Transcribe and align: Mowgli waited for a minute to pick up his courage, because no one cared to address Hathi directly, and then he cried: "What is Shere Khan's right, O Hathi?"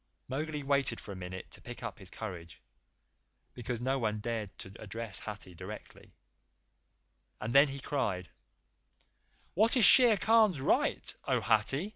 Mowgli 0.27 0.63
waited 0.63 0.99
for 0.99 1.11
a 1.11 1.15
minute 1.15 1.51
to 1.51 1.61
pick 1.61 1.83
up 1.83 1.99
his 1.99 2.09
courage, 2.09 2.59
because 3.53 3.79
no 3.81 3.99
one 3.99 4.19
cared 4.19 4.49
to 4.57 4.73
address 4.81 5.19
Hathi 5.19 5.53
directly, 5.53 6.15
and 7.39 7.53
then 7.53 7.67
he 7.67 7.79
cried: 7.79 8.29
"What 9.53 9.77
is 9.77 9.85
Shere 9.85 10.17
Khan's 10.17 10.59
right, 10.59 11.13
O 11.25 11.39
Hathi?" 11.39 11.89